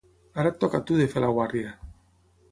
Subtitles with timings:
[0.43, 1.75] Ara et toca a tu de fer la guàrdia.